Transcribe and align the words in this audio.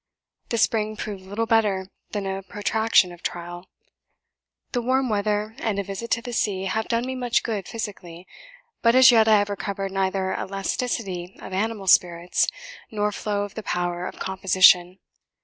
The 0.49 0.57
spring 0.57 0.97
proved 0.97 1.25
little 1.25 1.45
better 1.45 1.85
than 2.09 2.25
a 2.25 2.41
protraction 2.41 3.11
of 3.11 3.21
trial. 3.21 3.69
The 4.71 4.81
warm 4.81 5.09
weather 5.09 5.53
and 5.59 5.77
a 5.77 5.83
visit 5.83 6.09
to 6.13 6.23
the 6.23 6.33
sea 6.33 6.63
have 6.65 6.87
done 6.87 7.05
me 7.05 7.13
much 7.13 7.43
good 7.43 7.67
physically; 7.67 8.25
but 8.81 8.95
as 8.95 9.11
yet 9.11 9.27
I 9.27 9.37
have 9.37 9.49
recovered 9.51 9.91
neither 9.91 10.33
elasticity 10.33 11.37
of 11.39 11.53
animal 11.53 11.85
spirits, 11.85 12.47
nor 12.89 13.11
flow 13.11 13.43
of 13.43 13.53
the 13.53 13.61
power 13.61 14.07
of 14.07 14.17
composition. 14.17 14.97